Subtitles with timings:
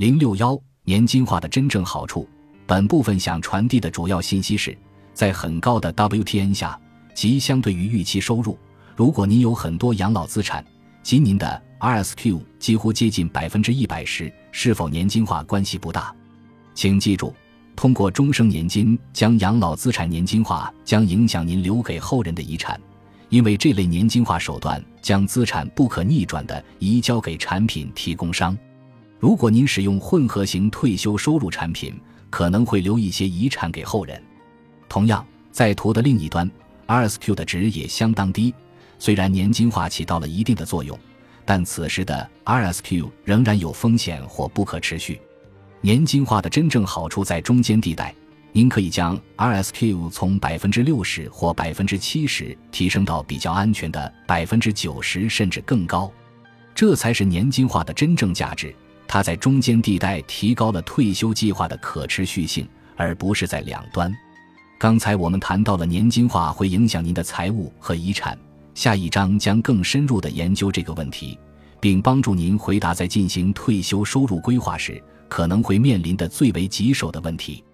[0.00, 2.26] 零六幺年金化的真正好处。
[2.66, 4.74] 本部分想传递的主要信息是，
[5.12, 6.80] 在很高的 WTN 下，
[7.14, 8.58] 即相对于预期收入，
[8.96, 10.64] 如果您有很多养老资产，
[11.02, 16.16] 及您的 RSQ 几乎接近百分之一百时，是否年金化关系不大。
[16.72, 17.34] 请记住，
[17.76, 22.80] 通过终生年金将养老资产年金化，将影响您留给后人的遗产，
[23.28, 28.56] 因为这类年金化手段将资产不可逆转地移交给产品提供商。
[29.20, 31.94] 如果您使用混合型退休收入产品，
[32.30, 34.20] 可能会留一些遗产给后人。
[34.88, 36.50] 同样，在图的另一端
[36.86, 38.54] ，RSQ 的值也相当低。
[38.98, 40.98] 虽然年金化起到了一定的作用，
[41.44, 45.20] 但此时的 RSQ 仍然有风险或不可持续。
[45.82, 48.14] 年金化的真正好处在中间地带，
[48.52, 56.10] 您可以将 RSQ 从百分之六十或百分之七十提升到比较安全的百分之九十甚至更高，
[56.74, 58.74] 这才是年金化的真正价值。
[59.12, 62.64] 它在中间地带提高了退休计划的可持续性，
[62.94, 64.16] 而不是在两端。
[64.78, 68.38] 刚才我们谈到了年金化会影响您的财务和遗产，
[68.72, 71.36] 下一章将更深入地研究这个问题，
[71.80, 77.64] 并帮助您回答在进行退休收入规划时可能会面临的最为棘手的问题。